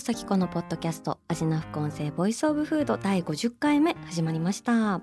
[0.00, 5.02] 野紗季子のポッドキャスト味な副音声 voice of food 第50回目始まりました。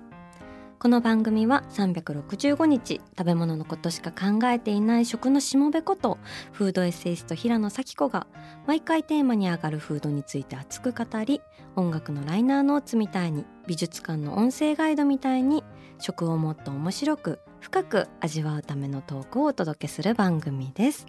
[0.80, 6.18] この番組は365日食べ物のことしか考えていない食のしもべこと
[6.50, 8.26] フードエッセイスト平野紗季子が
[8.66, 11.40] 毎回テーマに上がるフードについて熱く語り
[11.76, 15.62] 音楽のライナーノーツみたいに美術館の音声ガイドみたいに
[16.00, 21.06] 食をもっと面白く深く味わうためのトークをお届けする番組です。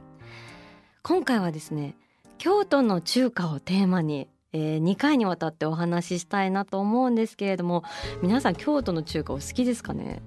[1.01, 1.95] 今回はですね
[2.39, 7.83] 京都の中華をテーマにえー、2回にわたってお話ししたいなと思うんですけれども
[8.23, 10.23] 皆さん京都の中華お好きですかね？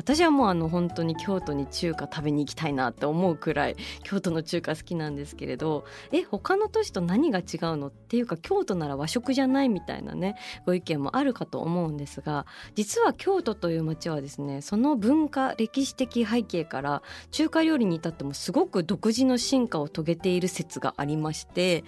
[0.00, 21.84] 私はもうあの本当に京都に中華食べに行きたいなって思うくらい京都の中華好きなんですけれどえ他の都市と何が違うのっていうか京都なら和食じゃないみたいなねご意見もあるかと思うんですが実は京都という街はですねその文化歴史的背景から中華料理に至ってもすごく独自の進化を遂げている説がありまして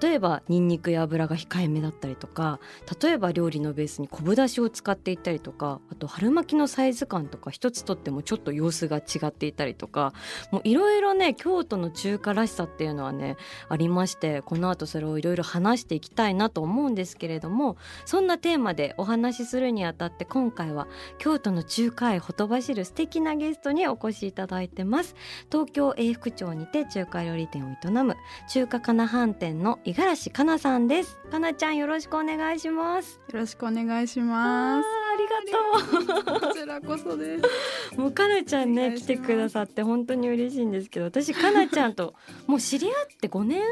[0.00, 2.60] 例えばニンニクや油が控えめだったりとか
[3.02, 10.12] 例えば料理のベースに昆布だしを使っていったりとかあと春巻きのサイズ感とか一つとってもちょっと様子が違っていたりとか
[10.52, 13.38] もういろいろね京都の中華らしさっていうのはね
[13.70, 25.14] ありましてこの後それをいろいろ話していきたいなと思うんですけれどもそんなテーマでお話しするにあたって今回は京都の中華へほとばしる素敵なゲストにお越しいただいてます。
[25.50, 28.16] 東京永福町にて中華料理店を営む
[28.50, 31.16] 中華かな飯店の五十嵐かなさんです。
[31.30, 33.20] かなちゃんよろしくお願いします。
[33.32, 34.86] よろしくお願いします。
[34.86, 36.40] ありがとう。
[36.40, 37.45] こちらこそです
[37.96, 42.14] もうかなちゃんね来てくださって本当に嬉しいんですけど私かなちゃんと
[42.46, 43.62] もう知り合って5年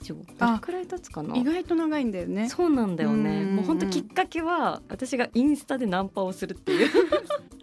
[0.00, 0.22] 以上ど
[0.52, 1.36] れくらい経つかな？
[1.36, 2.48] 意外と長いんだよね。
[2.48, 3.44] そうなんだよね。
[3.44, 6.88] もう本当きっかけは私がインスタでナンパをするっていう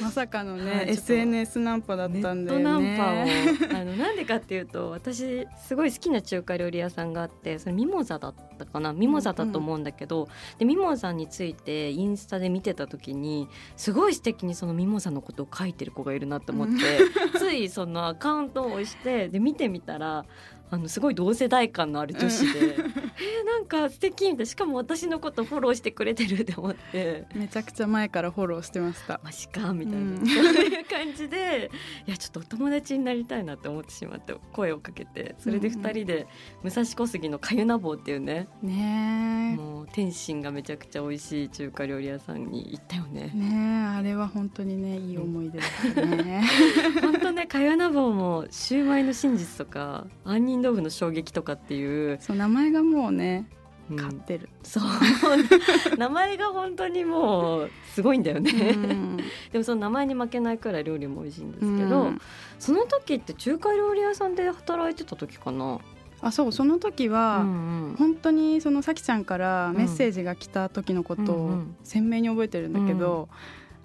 [0.00, 8.92] まさかのね、はい SNS ナンパだっネたんだよットナンねパをあの なんでかっていうと私すごい好きな中華料理屋さんがあってそれミモザだったかな？
[8.92, 10.28] ミモザだと思うんだけど、
[10.58, 16.74] でミモザについてインスタで見てた時にすごい素敵にそのミモザのことを書いてる子がいるなと思って、
[17.38, 20.24] ついそのアカウントを押してで見てみたら
[20.70, 24.46] あのすごい同世代感のある女子で、 えーなんか素敵みたいな。
[24.46, 27.26] しかも私のことフォローしてくれてるって思って。
[27.34, 29.20] めちゃくちゃ前からフォローしてました。
[29.24, 30.26] マジかみたいな、うん。
[30.26, 31.70] そういう感じで。
[32.06, 35.34] いやちょっとお友達になりたいなって思ってしまって声をかけて。
[35.38, 36.26] それで2人で
[36.62, 43.32] 武蔵小杉のかゆな坊っていうね、ねもう天津がめちゃくちゃ美味しい中華料理屋さんに行ったよね。
[43.34, 43.36] え。
[43.36, 46.44] ねえあれは本当にねいい思い出ですね。
[47.02, 53.48] 本当ねかゆな坊もシューマイの真実とか杏仁豆腐の衝撃とかっていう、そう名前がもうね
[53.90, 59.16] うん買ってる、そう名前が本当にもうすごいんだよね、うん
[59.52, 62.20] でもその名前に負けないくらい料理も美味しいんですけど、うん
[62.58, 65.78] その時って中華料理屋さんで働いてた時かな。
[66.22, 73.28] あそうその時は、うんうん本当にそのさきちゃんからメッセージが来た時のことを鮮明に覚えてるんだけど、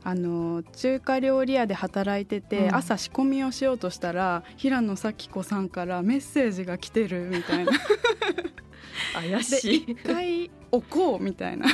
[0.07, 2.75] あの中華料理屋で働いてて、うん。
[2.75, 7.71] 朝仕込みをしようとしたら平野咲子さんからメッセージが来てるみたいな。
[9.13, 9.75] 怪しい。
[9.77, 11.67] 一回置こうみたいな。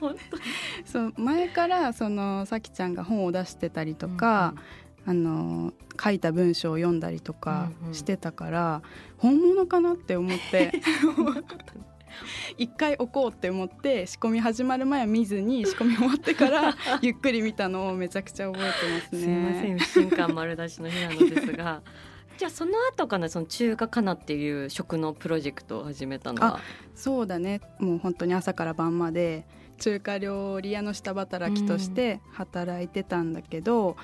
[0.00, 0.16] 本
[0.84, 4.54] そう前からそのさきちゃんが本を出してたりとか、
[5.06, 7.94] あの書いた文章を読んだりとかうんうん。
[7.94, 8.82] してたから、
[9.18, 10.72] 本物かなって思って
[12.58, 19.20] 一回置こうって思って仕込み始まる前は見ずに仕込み終わってから ゆっくり見たのをめちゃくちゃ覚えてますね。
[19.20, 21.82] すみません不信感丸出しの平野ですが。
[22.36, 26.60] じゃあその後かなその中華かなっていう食のプロジェクトを始めたのは？
[26.94, 29.46] そうだねもう本当に朝から晩まで
[29.78, 33.96] 中華料理屋の下働きとして働いてたんだけど、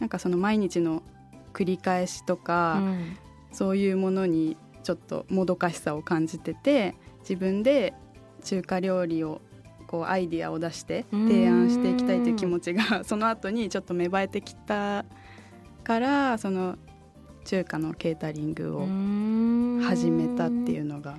[0.00, 1.04] なんかその毎日の
[1.52, 3.16] 繰り返しとか、うん
[3.52, 7.94] そういうものにちょっともどかしさを感じてて自分で
[8.44, 9.40] 中華料理を
[9.86, 15.04] こうアイディアを出して提案していきたいという気持ちが その後にちょっと芽生えてきた
[15.84, 16.76] からその
[17.44, 18.86] 中華のケータリングを
[19.84, 21.16] 始めたっていうのが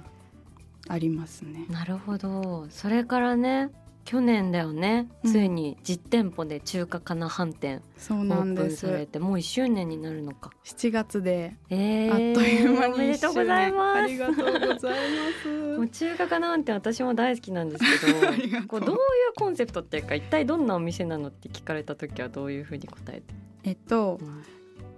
[0.88, 1.65] ありますね。
[1.69, 2.65] なるほど。
[2.69, 3.69] それからね
[4.05, 5.31] 去年だよね、うん。
[5.31, 8.85] ついに実店舗で中華かな飯店そうオなんです。
[8.85, 11.55] ープンされてもう1周年になるのか、7月で。
[11.69, 14.00] えー、あっという間におめでとうございます。
[14.00, 15.77] ありがとうございます。
[15.77, 19.00] もう中華かな飯店私も大好きなんですけど こうどういう
[19.35, 23.33] コンセプトっていうか一体どんなお店なのって聞かれた時はどういうふうに答えて、
[23.63, 24.44] えっとうん。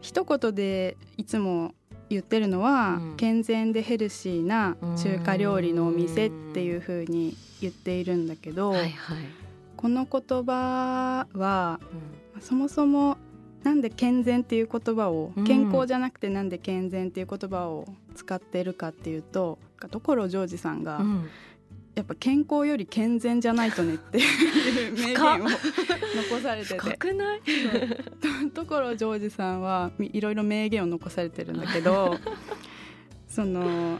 [0.01, 1.73] 一言でいつも
[2.09, 3.15] 言ってるのは、うん。
[3.17, 9.17] 健全でヘルシーな中華料理のお店っていう風に言っているんだけど、はいはい、
[9.77, 11.79] この言葉は
[12.35, 12.41] うん。
[12.41, 13.17] そもそも
[13.63, 15.43] なんで健全っていう言葉を、うん。
[15.45, 21.29] 健康じゃなくてなんで健全っていう言葉を使っているかっていうと所ジョージさんが、うん
[21.95, 24.21] やっぱ健康より健全じゃないとねってい
[24.89, 26.77] う 名言を残されてて。
[26.77, 27.41] 深くない？
[28.53, 32.17] 所 ジョージさんはいいろいろ名言を残されてるんだけど
[33.27, 33.99] その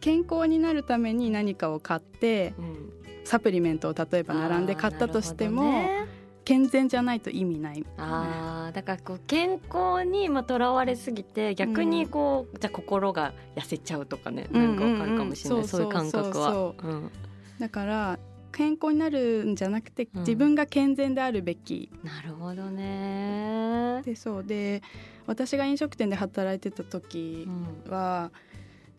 [0.00, 2.92] 健康になるために何かを買ってうん。
[3.24, 6.06] サプリメントを例えば並んで買ったとしても、ね。
[6.46, 7.84] 健全じゃないと意味ない。
[7.98, 16.50] あーだからこう健康にまあとらわれすぎて逆にこう、じゃあ心が痩せちゃうとかねなんかわかるかもしれない、うんうんうんそういう感覚は。
[16.52, 17.10] そううん
[17.58, 18.18] だから
[18.52, 20.20] 健康になるんじゃなくてうん。
[20.20, 24.44] 自分が健全であるべき、なるほどね、でそう。
[24.44, 24.82] で
[25.26, 28.30] 私が飲食店で働いてたう時ん、は、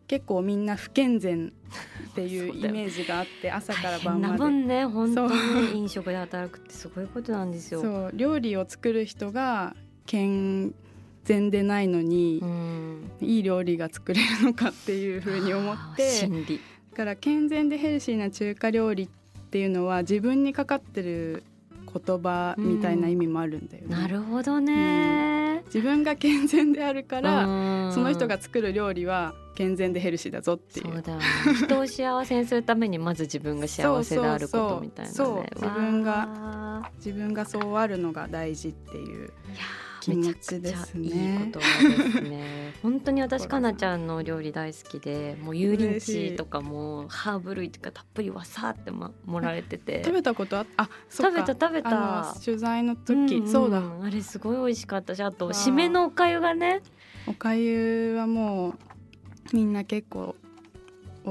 [0.08, 1.52] 結構みんな不健全
[2.10, 4.44] っていう イメージがあって朝から晩まで。
[4.44, 7.82] もんね本当そに飲食で働くってすごいことなんですよ。
[7.82, 8.12] そう。
[8.14, 9.76] 料理を作る人が
[10.06, 10.74] 健
[11.24, 16.12] 全でないのにう、ん、いい料理が作れるのかっていうふうに思って。
[16.28, 16.58] 心理。
[16.58, 16.64] だ
[17.00, 19.07] から健全でヘルシーな中華料理っ
[19.51, 21.44] ていうのは自分にかかってる
[21.86, 23.96] 言葉みたいな意味もあるんだよね。
[23.96, 25.63] なるほどね。
[25.68, 30.88] 自分が健全であるから、うんその人が作る料理は健全でヘルシーだぞっていう。
[30.88, 31.24] そうだよね
[31.63, 35.16] 人を幸せにするためにまず自分が幸せであることみたいなね。
[35.16, 39.07] そう自分がわ自分がそうあるのが大事っていう。
[39.07, 39.63] ーいや
[40.01, 42.74] 気持ちですねめちゃくちゃいい言葉ですね。
[42.81, 50.01] 本当に私かなちゃんの料理大好きで、 もう油淋鶏とかもハーブ類とかたっぷりわさってま盛られてて。
[50.04, 51.31] 食べたことああ食か。
[51.31, 52.36] べた食べた。
[52.44, 53.48] 取材の時、んん。
[53.48, 53.81] そうだ。
[54.01, 56.81] あれすごい美味しかったしあと締めのおかゆがね。
[57.28, 58.75] おかゆはもう
[59.54, 60.36] みんな結構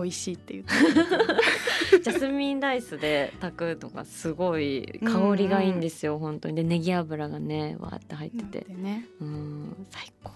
[0.02, 0.72] 美味しいって言って
[2.02, 6.56] ジャスミンライスで炊くとかすごい香りがいいんですよ、本当に。
[6.56, 8.66] でネギ油がねわーって入ってて。
[8.68, 9.06] でね。
[9.20, 10.32] うん最高。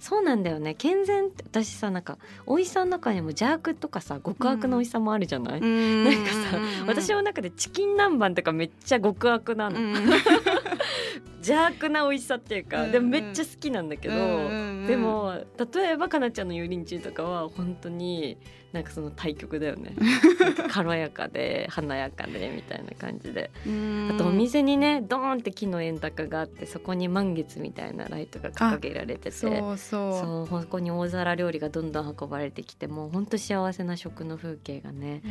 [0.00, 0.74] そうなんだよね。
[0.74, 9.78] 健全って私さなんか美味しさの中にも邪悪とかさ極悪の美味しさもあるじゃない、ななんかさ、私の中でチキン南蛮とかめっちゃ極悪なの、
[11.38, 12.92] 邪悪な美味しさっていうか、うんうん。
[12.92, 15.34] でもめっちゃ好きなんだけど、けでも
[15.74, 18.38] 例えばかなちゃんの油淋鶏とかは本当に
[18.72, 19.94] なんかその対極だよね。
[20.70, 23.50] 軽やかで華やかでみたいな感じで。
[23.66, 30.20] あとお店にねドーンって木の円卓があってそこに満月みたいなライトが掲げられててそうそう。
[30.20, 35.22] そうここに大皿料理がどんどん運ばれてきてもう本当幸せな食の風景がね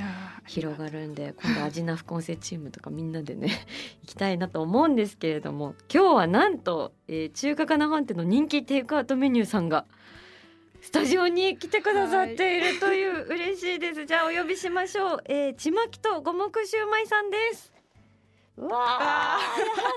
[0.46, 3.50] 広がるんで今度アジナ副音声チームとかみんなでね
[4.04, 9.86] 行きたいなと思うんですけれども今日はなんと、えー中華かな飯店の人気テイクアウトメニューさんが
[10.82, 14.06] スタジオに来てくださっているという、嬉しいです。
[14.06, 17.74] じゃあお呼びしましょう、えー、ちまきと五目シューマイさんです。
[18.58, 19.90] うわー。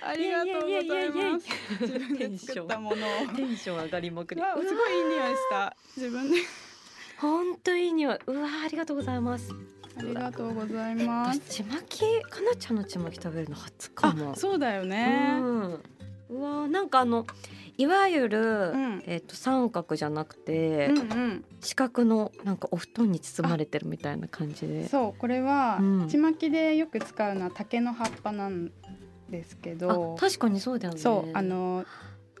[0.00, 1.46] あやったありがとうございます。
[1.80, 2.96] 自分で作ったもの
[3.36, 3.82] テンション。
[3.82, 4.40] 上がりまくり。
[4.40, 5.76] わすごいいい匂いした。
[5.96, 6.36] 自分で。
[7.18, 8.18] 本当いい匂い。
[8.26, 9.52] うわーありがとうございます。
[9.98, 11.40] ありがとうございます。
[11.40, 15.38] 私ちまきかなちゃんのちまき食べるの初かあもそうだよね。
[15.40, 15.62] うん、
[16.30, 17.26] うわーなんかあの
[17.78, 19.02] いわゆる、ん。
[19.06, 21.44] えっ、と三角じゃなくて、うんうん。
[21.60, 24.88] 四角のなんかお布団に包まれてるみたいな感じで。
[24.88, 26.08] そうこれはうん。
[26.08, 28.72] ちまきでよく使うのは竹の葉っぱなん
[29.30, 31.00] ですけどあ確かにそうだよね。
[31.00, 31.84] そうあの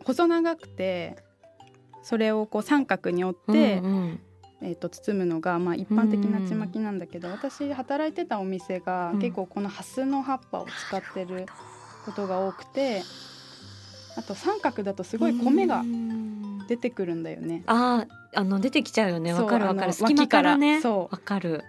[0.04, 1.16] 細長くて
[2.02, 4.20] それをこう三角に折うんって、うん
[4.60, 9.18] えー、と包むのが、まあ、一般的なちまきなんだけど、私働いてたお店がうん。
[9.20, 11.46] 結構このハスの葉っぱを使ってる
[12.04, 13.02] ことが多くて
[14.18, 17.62] あと三角だとすごい米がうん出てくるんだよね。
[17.66, 19.32] あーあの出てきちゃうよね。
[19.32, 19.92] わかるわかる。
[19.92, 20.80] 隙間からね。
[20.82, 21.62] そうわかる。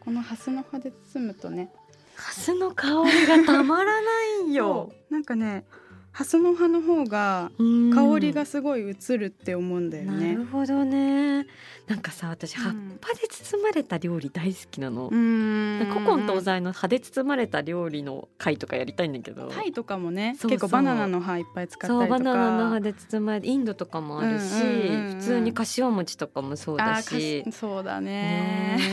[0.00, 1.70] このハスの葉で包むとね
[2.14, 4.08] ハスの香りがたまらな
[4.48, 4.90] いよ。
[5.10, 5.64] なんかね
[6.12, 7.94] ハスの葉の方がうん。
[7.94, 10.46] 香りがすごい移るって思うんだよなねる。
[10.46, 11.46] ほどね。
[11.86, 15.08] なんかさ私うん葉っぱで包まれた料理大好きなの。
[15.08, 15.86] うん。
[15.90, 19.48] 古今東西の葉で包まれた料理の回とかやりたいんだけど。
[19.48, 25.14] タイとかもね結構バナナの葉いっぱい使ったりバナナの葉で包まれてインドとかもあるし、うんうんうんうん。
[25.18, 27.44] 普通に柏餅とかもそうだし。
[27.44, 28.78] しそうだね。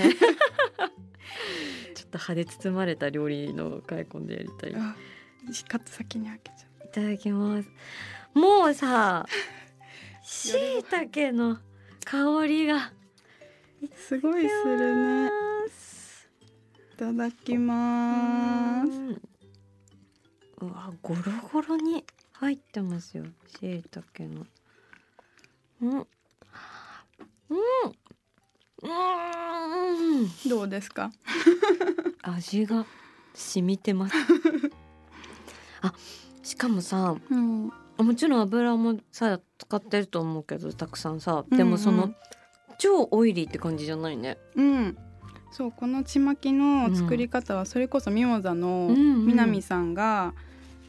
[1.95, 4.75] ちょっと葉で包まれた料理の回今度やりたい。
[4.75, 4.95] あ
[5.85, 7.69] 先に開けちゃういただきます。
[8.33, 9.25] もうさ
[10.23, 11.57] しいたけの
[12.05, 12.93] 香りが
[13.95, 15.29] すごいするね。
[16.93, 18.91] いただきます。
[20.61, 21.21] うわゴロ
[21.51, 23.25] ゴロに入ってますよ
[23.59, 24.45] しいたけの。
[25.81, 25.89] うん。
[25.91, 26.07] うん。
[28.83, 28.87] う
[30.23, 30.49] ん。
[30.49, 31.11] どうですか？
[32.21, 32.85] 味が
[33.33, 34.15] 染みてます。
[35.81, 35.93] あ
[36.45, 37.71] しかもさうん。
[37.97, 42.13] もちろん油もさ使ってると思うけどたくさんさうんでもその、
[42.77, 44.37] 超オイリーって感じじゃないね。
[44.55, 44.97] うん。
[45.51, 49.25] そうこのちまきの作り方はそれこそミモザのうんうん。
[49.25, 50.33] 南さんが、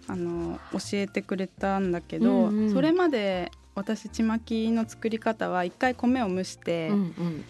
[0.09, 2.73] あの教えてくれたんだけど、うんうん。
[2.73, 7.45] それまで私ちまきの作り方は一回米を蒸して、うん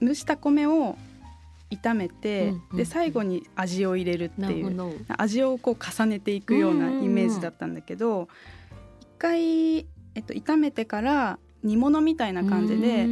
[0.00, 0.08] うん。
[0.08, 0.96] 蒸した米を
[1.78, 5.06] 炒めて、うんうんで最後に味を入れるっていう。
[5.16, 8.28] 味をこう重ねていくようなイメージだったんだけど、
[9.00, 13.06] 一回、えっと、炒めてから煮物みたいな感じで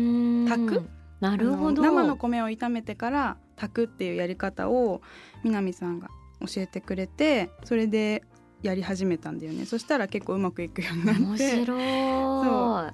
[0.49, 0.83] 炊く？
[1.21, 1.83] なるほど。
[1.83, 5.02] 生の米を炒めてから炊くっていうやり方を
[5.45, 6.09] 南さんが
[6.40, 8.25] 教えてくれてそれで
[8.62, 9.66] やり始めたんだよね。
[9.66, 11.50] そしたら結構うまくいくようにな面って。
[11.64, 11.83] 白い。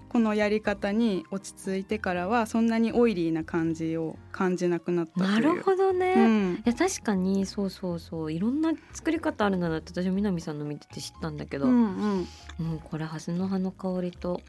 [0.08, 6.62] このやり方に落ち着いてからはそんなにオイリーな感じを感じなくなったなるほどね、いうん。
[6.64, 8.32] や確かにそうそうそう。
[8.32, 11.74] いろんな作り方あるんだなって私南さんの見てて知ったんだけど、ううん。
[11.74, 12.26] ん
[12.60, 14.40] うんこれハスの葉の香りと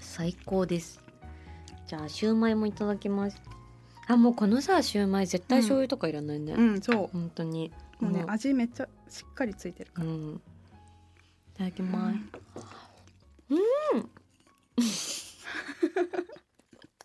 [0.00, 1.00] 最高です。
[1.86, 3.40] じゃあシューマイもいただきます。
[4.06, 7.70] あもうこのさシューマイ絶対醤油とかいらないね、うんそ本当に。
[7.76, 8.30] うもうねん。
[8.30, 10.40] 味めっちゃしっかりついてるから、うん、い
[11.56, 12.16] ただきます、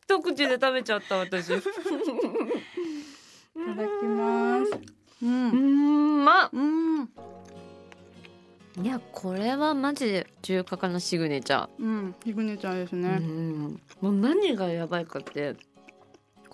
[0.07, 1.49] 一口で食べちゃった私。
[1.55, 1.61] いた
[3.73, 4.71] だきます。
[5.23, 6.49] ううんんまっ。
[6.53, 7.09] うん。
[8.83, 11.69] いやこれはマジで中華化のシグネチャー。
[11.79, 12.15] うん。
[12.23, 13.79] ヒグネちゃんですうね、ん。
[14.01, 15.55] もう何がやばいかって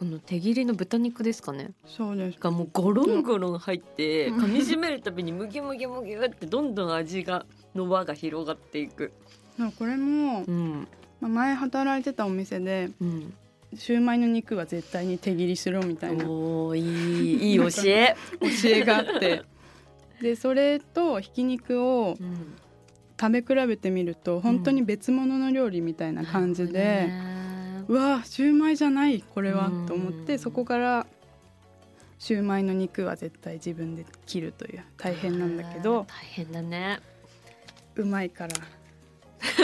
[0.02, 1.74] この手切りの豚肉ですかね。
[1.86, 2.40] そうです。
[2.40, 4.46] がもうゴロンゴロン入ってうん。
[4.46, 9.14] 噛み締めるたびにムギムギムギってどんどん味がの輪が広がっていく。
[9.78, 10.88] これも、うん。
[11.20, 13.34] まあ、前働いてたお店でうん。
[13.76, 16.26] シューマイの肉は絶対に手切りしろみたいな。
[16.26, 18.16] 教おーいいいい教え、
[18.66, 19.44] えがあって。
[20.20, 22.56] でそれとひき肉をうん。
[23.20, 27.41] 食べ比べてみると本当に別物の料理みたいな感じで、う
[27.94, 29.86] わシューマイじゃないこれはうん。
[29.86, 31.08] と思ってそこから
[32.20, 37.00] シューマイの肉は絶対自分で切るという大変なんだけど大変だね。
[37.96, 38.56] うまいから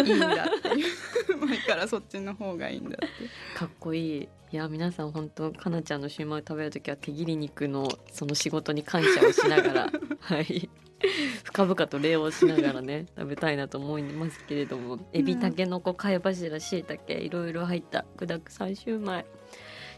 [0.02, 0.88] いいんだっていう。
[1.38, 3.08] うまいからそっちの方がいいんだって
[3.56, 4.30] かっこいい。
[4.50, 9.92] いや皆さん本当かなちゃんのシューマイを食べるときは手切り肉のその仕事に感謝をしながら。
[10.22, 10.70] はい
[11.44, 19.26] 深々と礼をしながらね 食べたいなと思いますけれどもエビたけのこ貝柱しいたけいろいろ入った具だくさんシューマイ。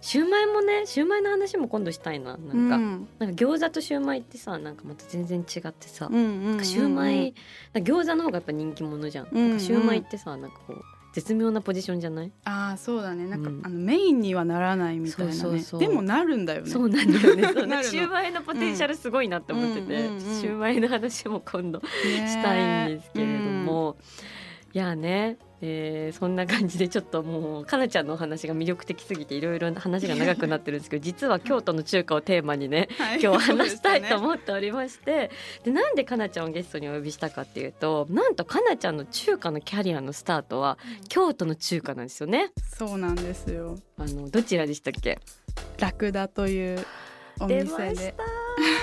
[0.02, 3.08] シューマイもねシューマイの話も今度したいななんか、うん。
[3.20, 6.66] なんか餃子とシューマイってさなんかまた全然違ってさ、うんうんうんうん。
[6.66, 7.34] シューマイ
[7.74, 9.50] 餃子の方がやっぱ人気者じゃん、うんうん。
[9.50, 12.32] なんかシューマイってさなんかこう絶妙なポジションじゃない？
[12.46, 13.28] ああそうだね。
[13.28, 13.62] なんか、うん。
[13.66, 15.38] あのメインにはならないみたいなね。
[15.38, 15.80] そうそうそう。
[15.80, 16.70] でもなるんだよね。
[16.70, 17.44] そうなんだよね。
[17.44, 17.84] そうなるの。
[17.84, 21.86] シューマイのポテンシャルすごいなって思ってて、うんうんうんシューマイの話も今度ね
[22.28, 23.98] したいんですけれども、
[24.72, 33.20] いやね、えーそんな感じでちょっともうかなちゃんのお話が魅力的すぎていろいろ話が長くなってるんですけど 実は京都の中華をテーマにねはい。
[33.20, 35.32] 今日は話したいと思っておりまして
[35.64, 40.78] でなんでかなちゃんをゲストにお呼びしたかっていうとなんとかなちゃんの中華のキャリアのスタートは
[41.10, 42.52] 京都の中華なんですよね。
[42.78, 43.78] そうなんですよ。
[43.98, 45.18] あのどちらでしたっけ？
[45.80, 46.86] ラクダという
[47.40, 48.24] お出ま店でした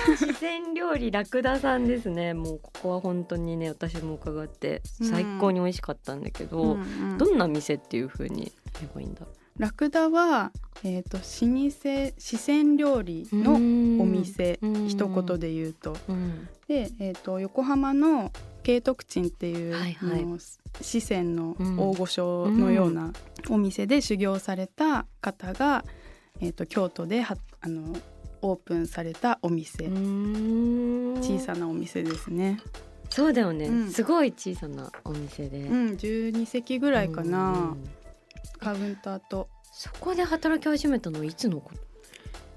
[0.09, 2.33] 自然料理ラクダさんですね。
[2.33, 7.17] もうここは本当にね私も伺って最高に美味しかったんだけど、うんうん。
[7.17, 9.21] どんな店っていう風に言えばいいんだ？
[9.57, 10.51] ラクダは、
[10.83, 13.57] えー、と老舗四川料理のお
[14.05, 14.87] 店うん。
[14.87, 15.95] 一言で言うと。
[16.07, 16.47] うん。
[16.67, 18.31] で、えー、と横浜の
[18.63, 20.25] 慶徳鎮っていう、はいはい。
[20.81, 23.13] 四川の大御所のような
[23.49, 25.83] お店で修行された方が、
[26.39, 27.95] えー、と京都ではあの
[28.49, 31.15] オープンされたお店、うん。
[31.21, 32.59] 小さなお店ですね。
[33.09, 33.91] そうだよね、うん。
[33.91, 37.77] すごい小さなお店で、うん、12席ぐらいかうな、ん
[38.59, 39.49] カウンターと。
[39.71, 41.79] そこで働き始めたのはいつのこと？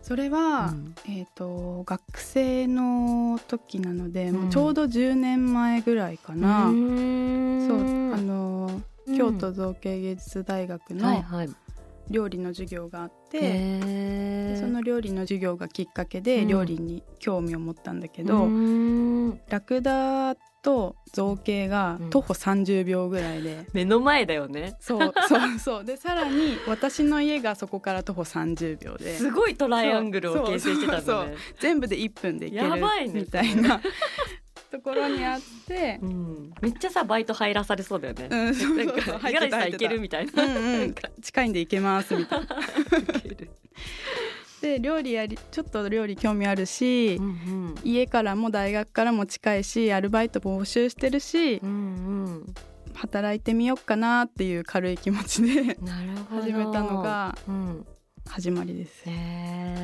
[0.03, 0.95] それは、うん。
[1.07, 7.67] えー、と学生の時なので、もううんちょうど10年前ぐらいかな、うん。
[7.69, 7.79] そう
[8.15, 9.17] あのうん。
[9.17, 11.51] 京都造形芸術大学の、はいはい
[12.11, 13.81] 料理の授業があって
[14.59, 16.49] その料理の授業がきっかけでうん。
[16.49, 18.49] 料理に興味を持ったんだけど、うー
[19.35, 19.41] ん。
[19.49, 24.75] ラクダと造形が徒歩30秒ぐらいで、 目の前だよね。
[24.81, 25.85] そうそうそう。
[25.85, 29.17] でさらに私の家がそこから徒歩30秒で。
[29.17, 32.63] すごいトライアングルを形成してたんだね全部で1分でいね。
[32.63, 33.81] るみたいな
[34.71, 40.95] ところにあってう、ん、めっちゃさバイト入らされそうだよね、うん、そうなんかそうそう五十嵐さけるみたいな、うんうん。
[41.21, 42.47] 近いんで行けますみたいな。
[44.61, 51.73] で料理やりちょっと料理興味あるし、うん家からも大学からも近いしアルバイト募集してるしうんう
[52.31, 52.55] ん。
[52.95, 55.77] 働いてみようかなっていう軽い気持ちで
[56.29, 57.87] 始めたのがうん。
[58.29, 59.03] 始まりです。
[59.07, 59.80] へえ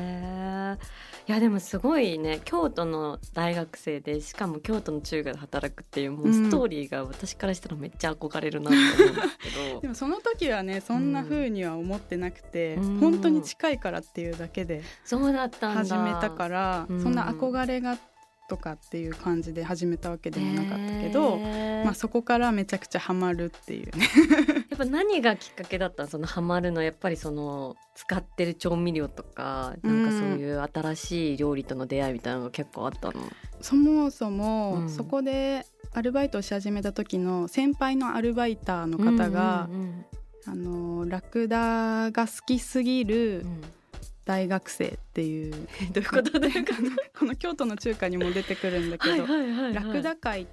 [1.27, 9.81] いやでもすごいね京都の大学生でしかも京都の中学で働くっていうもうストーリーが私からしたらめっちゃ憧れるなと思うんですけど。
[9.81, 12.99] でもその時はねそんな風には思ってなくて、うん。
[12.99, 17.03] 本当に近いからっていうだけでそうだった始めたから、うん。
[17.03, 17.97] そんな憧れが
[18.47, 23.95] とかっていう感じで始めたわけでもなかったけど、まあ、そこからめちゃくちゃハマるっていう。
[23.97, 24.07] ね
[24.69, 33.21] やっぱ何がきっかけだったのそのハマるのやっぱりその使ってる調味料とかなんかそういう新しい料理との出会いみたいなのが結構あったの？
[33.61, 34.89] そもそも、うん。
[34.89, 40.05] そこでアルバイトをし始めた時の先輩のアルバイターの方が、うんうん。
[40.49, 43.61] あのラクダが好きすぎるうん
[44.27, 45.51] 大学生っていう、
[45.93, 46.37] どういうこと？
[46.37, 46.73] どういうこ
[47.19, 49.25] この京都の中華にも出てくるんだけど、
[49.73, 50.47] ラクダ会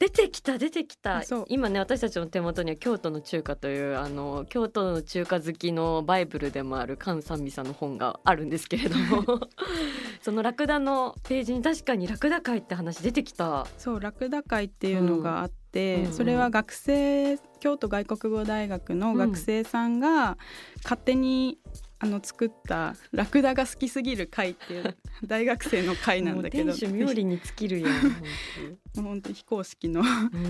[0.00, 1.22] 出てきた出てきた。
[1.48, 9.48] 今ね私たちの手元には京都の中華というあの京都の中華好きのバイブルでもある菅三美さんの本があるんですけれども。
[10.22, 13.66] そのラクダのページに確かにラクダ会って話出てきた。
[13.76, 16.04] そうラクダ会っていうのがあって、うん。
[16.06, 20.36] うんそれは学生京都外国語大学の学生さんが
[20.82, 21.58] 勝手に
[22.02, 26.72] あの作った「ラクダが好きすぎる会」っていう 大学生の会なんだけど。
[26.72, 27.92] 天守冥利に尽きるやん
[28.96, 30.02] 本本当非公式の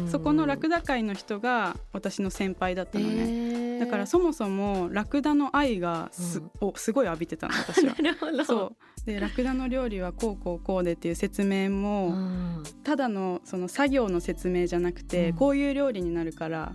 [0.09, 6.51] そこのラクダ会の人が私の先輩だったのね、だからそもそもラクダの愛がす,、うん。
[6.61, 7.95] をすごい浴びてたの私は。
[8.01, 8.13] な。
[8.13, 8.45] るほど。
[8.45, 9.07] そう。
[9.07, 12.63] でラクダの料理はこうこうこうでっていう説明も、うん。
[12.85, 15.37] ただのその作業の説明じゃなくて、うん。
[15.37, 16.75] こういう料理になるから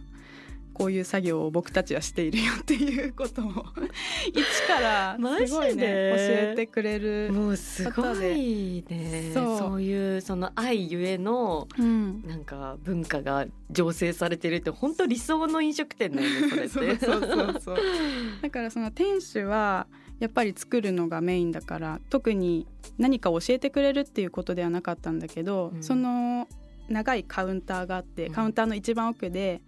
[0.75, 3.45] こういう作業を僕たちはしているよっていうことを
[4.27, 9.31] 一からすごいね教えてくれる、もうすごいね。
[9.33, 9.57] そう。
[9.57, 17.05] そういうその愛ゆえのうん、なんか文化が醸成されてるって本当理想の飲食店だよねそれって。
[17.07, 17.77] そうそうそう
[18.43, 19.88] だからその店主は
[20.19, 25.83] やっぱり作るのがメインだから特に何か教えてくれるっていうことではなかったんだけど、うん。
[25.83, 26.49] その
[26.89, 28.33] 長いカウンターがあって、うん。
[28.33, 29.61] カウンターの一番奥で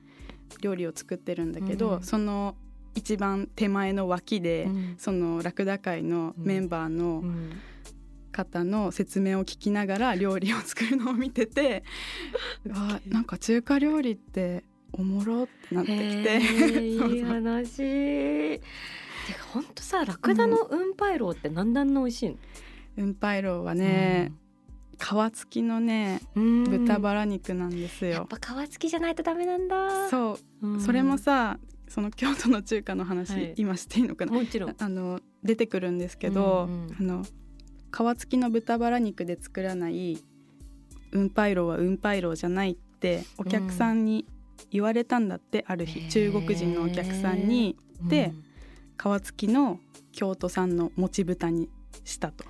[0.62, 2.56] 料理を作ってるんだけど、うんその
[2.96, 4.96] 一番手前の脇で、うん。
[4.98, 7.52] そのラクダ会のメンバーのうん。
[8.32, 11.84] 方の説明を聞きながら料理を作るのを見てて、
[12.70, 16.88] あなんか中華料理っておもろってなってきて。
[16.88, 17.78] いい話。
[19.28, 22.36] てか本当さラクダの運パイローって何段の美味しいの、
[22.96, 24.32] 雲パイローはね、
[24.98, 26.64] 皮付きのねうん。
[26.64, 28.28] 豚バラ肉なんですやっよ。
[28.28, 30.10] ぱ皮付きじゃないとダメなんだ。
[30.10, 30.82] そう、うん。
[30.82, 33.54] それもさその京都の中華の話、はい。
[33.56, 34.34] 今していいのかな？
[34.34, 34.76] もちろん。
[34.78, 37.26] あの出てくるんですけど、うんうんあの
[37.90, 40.22] 皮付きの豚バラ肉で作らない
[41.12, 44.26] 雲パイローは雲パイローじゃないってお客さんに
[44.70, 46.08] 言われたんだって、ある日。
[46.10, 48.34] 中国人のお客さんにで
[49.02, 49.80] 皮付きの
[50.12, 51.70] 京都産のもち豚に
[52.04, 52.44] したと。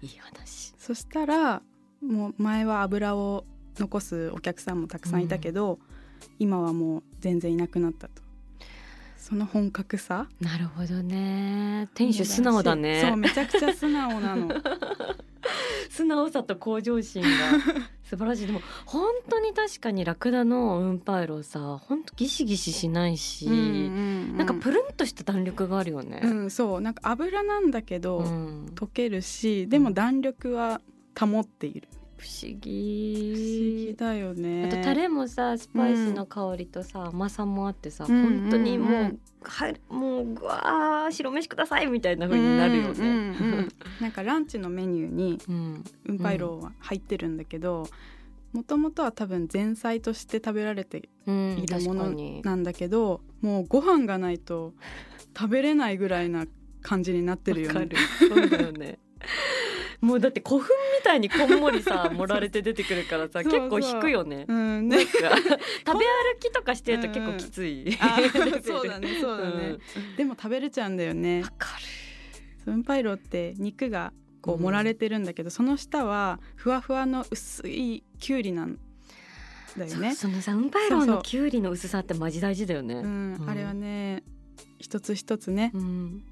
[0.00, 0.72] いい話。
[0.78, 1.62] そしたら
[2.02, 3.44] もう前は油を
[3.78, 5.78] 残すお客さんもたくさんいたけど、
[6.38, 8.22] 今はもう全然いなくなったと。
[9.16, 10.26] その本格さ。
[10.40, 11.88] なるほどね。
[11.94, 14.48] 店主素直だそうねめちゃくちゃ素直なの。
[15.90, 17.28] 素直さと向上心が。
[18.02, 18.46] 素晴らしい。
[18.46, 23.56] でも本当に確かにラクダの運パイローさ本当ギシギシしないし、うんう
[24.34, 24.36] ん。
[24.36, 26.22] なんかプルンとした弾力があるよね。
[26.24, 26.80] うん、そう。
[26.80, 28.72] なんか油なんだけど、うん。
[28.74, 30.80] 溶けるしでも弾力は
[31.26, 34.66] 保っている、不思不思議議だよね。
[34.66, 38.40] あとタレもさスパイスの香りとさ、甘さもあってさ、うん。
[38.40, 42.98] 本当にもう、うんうんはいもうぐわー白飯くださいみたいな風になるよね。
[42.98, 43.16] うんうんう
[43.62, 43.68] ん。
[43.98, 45.84] なんかランチのメニューにうん。
[46.08, 47.38] ウンパイローは入ってるん。
[47.38, 47.86] だけど
[48.52, 51.58] もともとは多分前菜として食べられてうん。
[51.58, 52.10] いるもの
[52.42, 52.62] なん。
[52.62, 54.74] だけどもうご飯がないと
[55.34, 56.44] 食べれないぐらいな
[56.82, 57.96] 感じになってるよねわかる。
[58.28, 58.98] そうだよね。
[60.06, 64.46] もうだって古墳みたいにこんもりさ 盛られて出てくるからさ結構引くよね。
[64.48, 64.96] うんね。
[64.96, 67.98] なんか食べ歩きとかしてると結構きつい。
[68.64, 70.16] そうだねそうだね、うん。
[70.16, 71.42] でも食べれちゃうんだよね。
[71.42, 71.68] わか
[72.64, 78.78] 分配炉って肉がこううん盛られてるんだけど、その下はふわふわの薄いきゅうりなん
[79.76, 79.90] だる。
[79.90, 80.14] よね。
[80.14, 82.94] そのさウンパイロのきゅうりの薄さってマジ大事だよね。
[82.94, 83.50] うんうん。
[83.50, 84.22] あれはね
[84.78, 85.72] 一つ一つね。
[85.74, 86.24] うん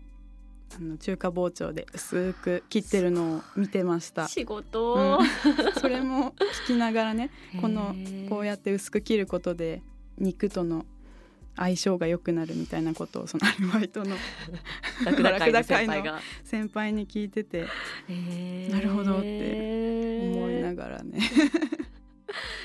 [0.76, 4.28] あの中華包丁で薄く切ってるのを見てました。
[4.28, 5.18] 仕事、
[5.80, 7.94] それも聞きながらねこの
[8.28, 9.82] こうやって薄く切ることで
[10.18, 10.84] 肉との
[11.56, 14.14] 相性が良くなるみたいなことをそのアルバイトの
[15.04, 16.20] ラクダ会の先輩ラクが。
[16.44, 17.66] 先輩に聞いてて
[18.70, 21.18] なるほどって思いながらね。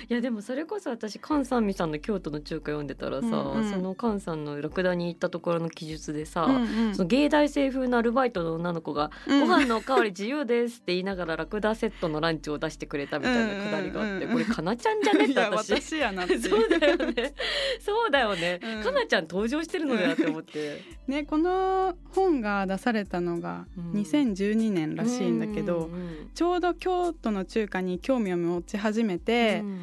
[0.09, 3.69] いやでもそれこそ私菅さんみさんの京都の中華読んでたらさ、うんうん。
[3.69, 6.95] その菅さんのラクダに行ったところの記述でさ、うんうん。
[6.95, 9.39] その芸大生風のアルバイトの女の子が「うん。
[9.41, 14.43] ご飯のおかわり自由です」って言いながらラクダセットのランチを出してくれたみたいなくだりがあって、うんうんうん。
[14.43, 15.25] これかなちゃんじゃね？
[15.25, 15.81] って私。
[16.39, 17.33] そうだよね。
[17.79, 18.59] そうだよね。
[18.61, 18.83] うん。
[18.83, 20.81] かなちゃん登場してるのだって思って。
[21.07, 24.01] ねこの本が出されたのがうん。
[24.01, 25.89] 2012年らしいんだけど、
[26.33, 29.81] ちょうど京都の中華に興味を持ち始めて、うん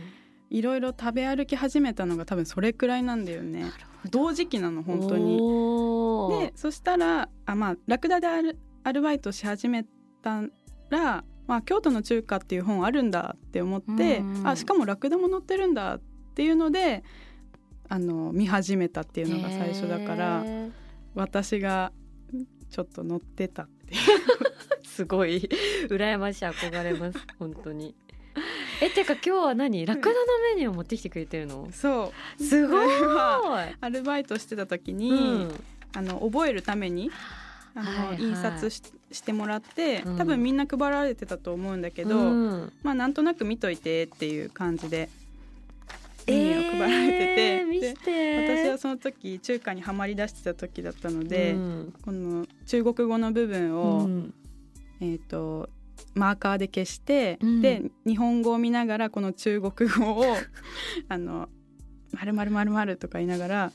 [0.51, 3.71] いろいろ食べ歩き始めたのが多分それくらいなんだよね。
[4.11, 5.39] 同時期なの本当に。
[6.45, 9.85] でそしたらあまあラクダでアルアルバイトし始め
[10.23, 10.43] た
[10.89, 16.01] ら、まあ、京都の中華っていう本あるんだって思って、あしかもラクダも載ってるんだっ
[16.35, 17.05] ていうので
[17.89, 20.45] あの見始めたっていうのが最初だから、
[21.15, 21.93] 私が
[22.71, 24.01] ちょっと乗ってたっていう。
[24.87, 25.49] すごい。
[25.89, 27.95] 羨ましい憧れます本当に。
[28.83, 29.85] えてか今日は何？
[29.85, 30.17] ラクダの
[30.55, 31.69] メニューを持ってきてくれてるの？
[31.73, 32.43] そう。
[32.43, 32.89] すごい。
[33.81, 35.15] アルバイトしてた時に、う
[35.49, 35.65] ん。
[35.95, 37.11] あの覚えるために
[37.75, 38.23] あの、はいはい。
[38.23, 40.17] 印刷ししてもらってうん。
[40.17, 42.73] 多分みんな配られてたと思うんだけど、うん。
[42.83, 45.11] まあなんとなく見といてっていう感じで
[46.27, 47.09] メニューを配られ
[47.81, 51.95] てて、私はその時中華にはまり出してた時だったので、うん。
[52.03, 54.35] この中国語の部分を、うん。
[55.01, 55.69] えっ、と
[56.15, 57.63] マーカーで消して、うん。
[57.63, 60.37] で日本語を見ながらこの中国語を
[61.09, 61.49] あの
[62.13, 63.73] 「まるまるまるまるとか言いながら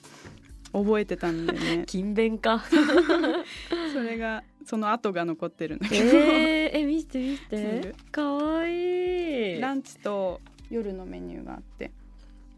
[0.73, 1.85] 覚えてたんだよね。
[1.87, 2.63] 勤勉か。
[3.93, 7.81] それがその後が残ってるんだけど、えー、え見して見て。
[7.81, 7.95] る？
[8.11, 9.59] かわいい。
[9.59, 11.91] ランチと夜のメニューがあって。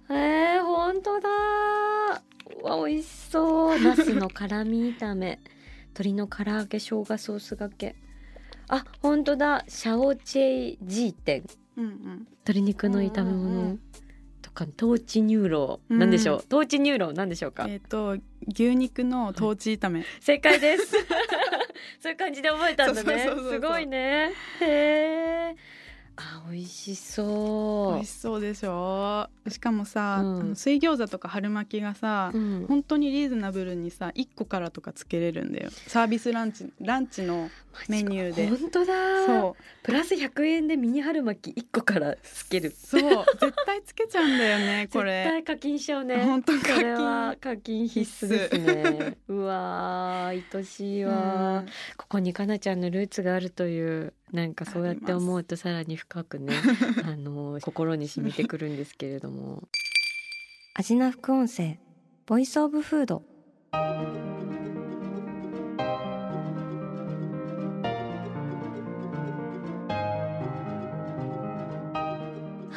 [0.10, 1.30] えー、本当だ。
[2.64, 3.80] うわ美味しそう。
[3.80, 5.40] ナスの辛み炒め。
[5.90, 7.96] 鶏の唐揚げ生姜ソースがけ
[8.70, 9.64] あ本当だ。
[9.68, 11.44] 小炒鸡丁。
[11.78, 12.28] うんうん。
[12.48, 13.62] 鶏肉の炒め物。
[13.70, 13.80] ん
[14.42, 16.00] とか豆豉牛肉、うん。
[16.00, 16.44] なんでしょう？
[16.44, 20.92] 豆豉牛肉なんでしょうか、えっ、と牛肉の豆豉炒め、正解です。
[22.02, 23.30] そういう感じで覚えたんだね。
[23.50, 24.32] すごいね。
[24.62, 25.56] へえ
[26.20, 27.94] あ美味しそう。
[27.96, 29.30] 美味しそうでしょ？
[29.50, 30.40] しかもさ、うん。
[30.40, 32.66] あの水餃子とか春巻きがさ、うん。
[32.68, 35.70] 本当にリーズナブルにさ1個からとかつけれるんだよ。
[35.88, 37.50] サービスランチランチの
[37.88, 38.48] メニューで。
[38.50, 38.94] 本当だ。
[39.28, 39.64] そう。
[39.84, 42.72] プラス100円でミニ春巻き1個からつける。
[42.76, 43.26] そう。
[43.40, 46.24] 絶対つけちゃうんだよね こ絶れ対課金しちゃうね。
[46.24, 49.18] 本当課それは金課金必須ですね。
[49.28, 51.66] うわー愛しいわ、うん。
[51.96, 56.54] ここにかなちゃんのルーツがあるというなんかそうやって思うとさらに深くね
[57.04, 59.64] あの心に染みてくるんですけれども。
[60.80, 61.80] 味な副音声
[62.28, 63.24] ボイスオブフード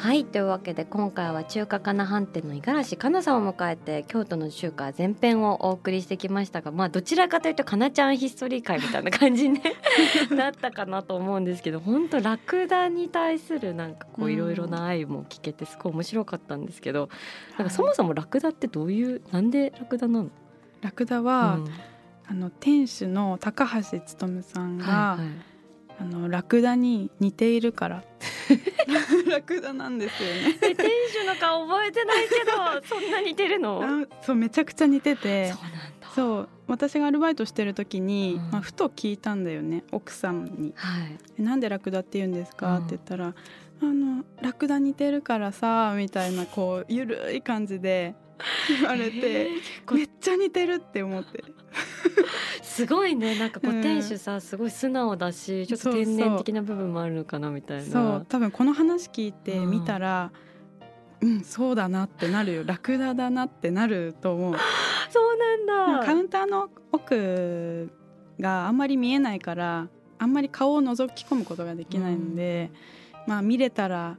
[0.01, 0.25] はい。
[0.25, 9.75] というわけで今回は中華かな飯店の五十嵐かなさんを迎えて京都の中華前編をお送りしてきましたがまあどちらかというとかなちゃんヒストリー会みたいな感じに、ね、
[10.35, 17.09] なったかなと思うんですけど本当ラクダに対するなんかこううんいろいろな愛も聞けてすごい面白かったんですけど、
[17.59, 20.31] なんかそもそもラクダってどういうなんでラクダなの、
[20.81, 21.67] ラクダは、うん。
[22.27, 25.50] あの店主の高橋勉さんが、はいはい
[26.01, 28.03] あのラクダに似ているから。
[29.29, 30.57] ラクダなんですよね。
[30.61, 30.89] え店
[31.23, 32.51] 主の顔覚えてないけど
[32.87, 33.81] そんな似てるの？
[33.83, 35.51] あそうめちゃくちゃ似てて。
[35.53, 36.09] そうなんだ。
[36.15, 36.49] そう。
[36.67, 38.51] 私がアルバイトしてる時に、うん。
[38.51, 40.73] まあ、ふと聞いたんだよね奥さんに。
[40.75, 42.85] はい「えなんでラクダって言うんですか?」うん。
[42.85, 43.27] って言ったら
[43.81, 48.15] 「あのラクダ似てるからさ」みたいなこうゆるい感じで
[48.67, 51.43] 言われて、えーこめっちゃ似てるって思って
[52.61, 53.37] すごいね。
[53.37, 57.83] なんかこう、うん店主さすごい素直だしちょっと天然的な部分もあるのかなみたいな。
[57.83, 60.31] そう多分この話聞いてうん見たら、
[61.21, 62.63] うん、そうだなってなるよ。
[62.65, 64.55] ラクダだなってなると思う。
[65.09, 66.05] そうなんだ。
[66.05, 67.89] カウンターの奥
[68.39, 72.71] があんまり見えないからあんまり顔を覗き込むことができないので、
[73.27, 74.17] まあ見れたら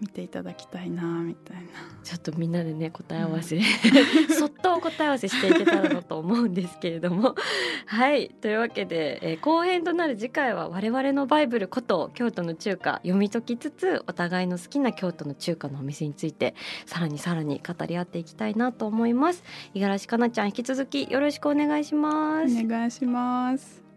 [0.00, 1.62] 見ていただきたいなみたいな
[2.02, 3.62] ちょっとみんなでね答え合わせ、うん、
[4.34, 7.34] そっと答え合わせしていけたらなと思うんですけれども。
[7.86, 8.30] はい。
[8.40, 16.54] というわけで、えー、後編となる次回は我々のバイブルこと京都の中華読み解きつつお互いの好きな京都の中華のお店について
[16.86, 19.42] さらにさらに語り合っていきたいなと思います。
[19.74, 22.64] 五十嵐かなちゃん引き続きよろしくお願いします。
[22.64, 23.89] お願いします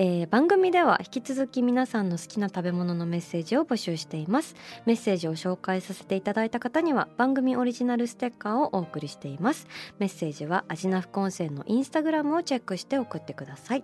[0.00, 4.54] えー、番組では引き続き皆さんの好きな食べ物のメッセージを募集しています。
[4.86, 9.66] メッセージを紹介させていただいた方には番組オリジナルステッカーをお送りしています。
[9.98, 13.82] メッセージはアジナフコンセのインスタグラムをチェックして送ってください。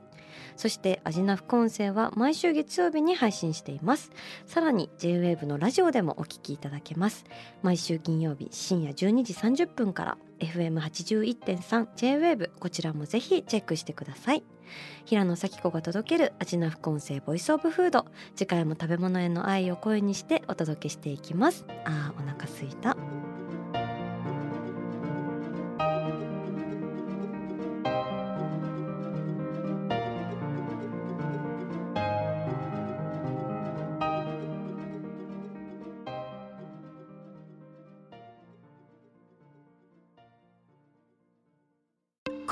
[0.54, 4.12] そしてアジナフコンセは毎週月曜日に配信しています。
[4.46, 7.24] さらに JWAVE のラジオでもお聞きいただけます。
[7.62, 10.18] 毎週金曜日深夜12時30分から。
[10.40, 14.42] FM81.3 JWAVE こちらもぜひチェックしてください。
[15.04, 18.06] 平野咲子が届けるアジナ副音声ボイスオブフード。
[18.34, 21.64] 次回も食べ物への愛を声にしてお届けしていきます。
[21.84, 22.96] あーお腹すいた。